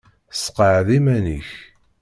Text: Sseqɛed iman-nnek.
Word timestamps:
Sseqɛed 0.33 0.87
iman-nnek. 0.97 1.47